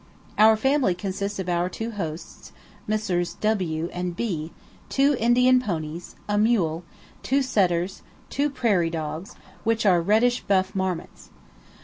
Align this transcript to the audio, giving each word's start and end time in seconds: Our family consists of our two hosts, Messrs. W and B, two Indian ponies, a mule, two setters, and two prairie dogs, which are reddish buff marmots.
Our 0.39 0.57
family 0.57 0.95
consists 0.95 1.37
of 1.37 1.47
our 1.47 1.69
two 1.69 1.91
hosts, 1.91 2.53
Messrs. 2.87 3.35
W 3.35 3.87
and 3.93 4.15
B, 4.15 4.51
two 4.89 5.15
Indian 5.19 5.59
ponies, 5.61 6.15
a 6.27 6.39
mule, 6.39 6.83
two 7.21 7.43
setters, 7.43 7.99
and 7.99 8.29
two 8.31 8.49
prairie 8.49 8.89
dogs, 8.89 9.35
which 9.63 9.85
are 9.85 10.01
reddish 10.01 10.41
buff 10.41 10.73
marmots. 10.73 11.29